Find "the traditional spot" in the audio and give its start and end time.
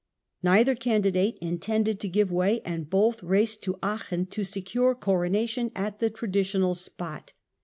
5.99-7.33